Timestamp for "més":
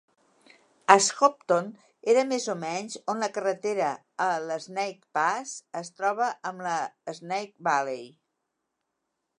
2.29-2.47